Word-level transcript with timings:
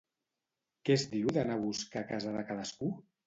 Què 0.87 0.95
es 0.99 1.03
diu 1.11 1.29
d'anar 1.37 1.59
a 1.59 1.63
buscar 1.67 2.03
a 2.05 2.09
casa 2.13 2.35
de 2.39 2.45
cadascú? 2.51 2.93